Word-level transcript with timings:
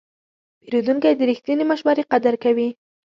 پیرودونکی 0.59 1.13
د 1.15 1.21
رښتینې 1.29 1.63
مشورې 1.71 2.03
قدر 2.11 2.33
کوي. 2.43 2.69